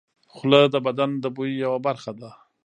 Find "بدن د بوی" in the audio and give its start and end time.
0.85-1.51